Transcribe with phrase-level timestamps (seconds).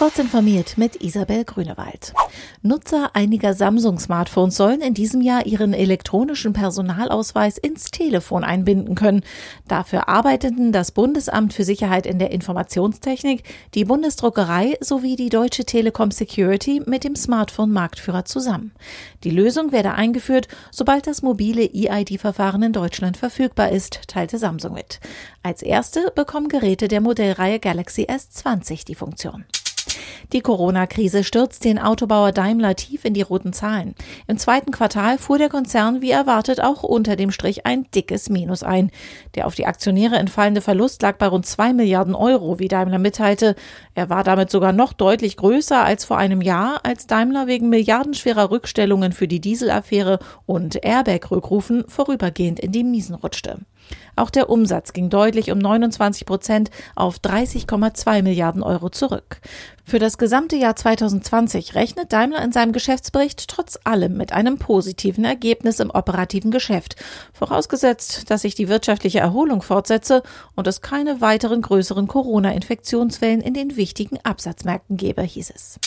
[0.00, 2.14] Kurz informiert mit Isabel Grünewald.
[2.62, 9.22] Nutzer einiger Samsung-Smartphones sollen in diesem Jahr ihren elektronischen Personalausweis ins Telefon einbinden können.
[9.68, 13.42] Dafür arbeiteten das Bundesamt für Sicherheit in der Informationstechnik,
[13.74, 18.72] die Bundesdruckerei sowie die Deutsche Telekom Security mit dem Smartphone-Marktführer zusammen.
[19.22, 24.98] Die Lösung werde eingeführt, sobald das mobile EID-Verfahren in Deutschland verfügbar ist, teilte Samsung mit.
[25.42, 29.44] Als erste bekommen Geräte der Modellreihe Galaxy S20 die Funktion.
[30.32, 33.96] Die Corona-Krise stürzt den Autobauer Daimler tief in die roten Zahlen.
[34.28, 38.62] Im zweiten Quartal fuhr der Konzern wie erwartet auch unter dem Strich ein dickes Minus
[38.62, 38.92] ein.
[39.34, 43.56] Der auf die Aktionäre entfallende Verlust lag bei rund zwei Milliarden Euro, wie Daimler mitteilte.
[43.96, 48.52] Er war damit sogar noch deutlich größer als vor einem Jahr, als Daimler wegen milliardenschwerer
[48.52, 53.58] Rückstellungen für die Dieselaffäre und Airbag-Rückrufen vorübergehend in die Miesen rutschte.
[54.16, 59.40] Auch der Umsatz ging deutlich um 29 Prozent auf 30,2 Milliarden Euro zurück.
[59.90, 65.24] Für das gesamte Jahr 2020 rechnet Daimler in seinem Geschäftsbericht trotz allem mit einem positiven
[65.24, 66.94] Ergebnis im operativen Geschäft,
[67.32, 70.22] vorausgesetzt, dass sich die wirtschaftliche Erholung fortsetze
[70.54, 75.80] und es keine weiteren größeren Corona-Infektionswellen in den wichtigen Absatzmärkten gebe, hieß es.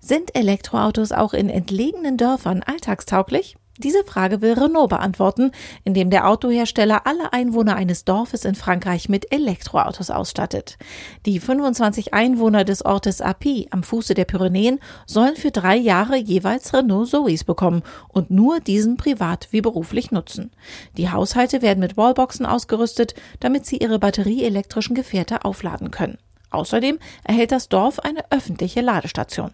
[0.00, 3.54] Sind Elektroautos auch in entlegenen Dörfern alltagstauglich?
[3.82, 5.52] Diese Frage will Renault beantworten,
[5.84, 10.76] indem der Autohersteller alle Einwohner eines Dorfes in Frankreich mit Elektroautos ausstattet.
[11.24, 16.74] Die 25 Einwohner des Ortes Api am Fuße der Pyrenäen sollen für drei Jahre jeweils
[16.74, 20.50] Renault Zoes bekommen und nur diesen privat wie beruflich nutzen.
[20.98, 26.18] Die Haushalte werden mit Wallboxen ausgerüstet, damit sie ihre batterieelektrischen Gefährte aufladen können.
[26.50, 29.52] Außerdem erhält das Dorf eine öffentliche Ladestation.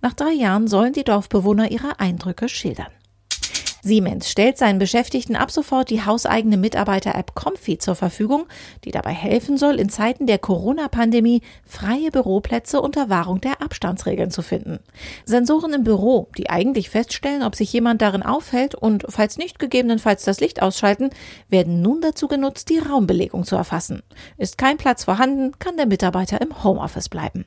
[0.00, 2.88] Nach drei Jahren sollen die Dorfbewohner ihre Eindrücke schildern.
[3.82, 8.46] Siemens stellt seinen Beschäftigten ab sofort die hauseigene Mitarbeiter-App Comfy zur Verfügung,
[8.84, 14.42] die dabei helfen soll, in Zeiten der Corona-Pandemie freie Büroplätze unter Wahrung der Abstandsregeln zu
[14.42, 14.80] finden.
[15.24, 20.24] Sensoren im Büro, die eigentlich feststellen, ob sich jemand darin aufhält und falls nicht gegebenenfalls
[20.24, 21.10] das Licht ausschalten,
[21.48, 24.02] werden nun dazu genutzt, die Raumbelegung zu erfassen.
[24.36, 27.44] Ist kein Platz vorhanden, kann der Mitarbeiter im Homeoffice bleiben.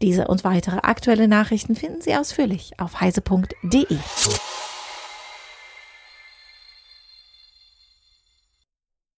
[0.00, 3.86] Diese und weitere aktuelle Nachrichten finden Sie ausführlich auf heise.de.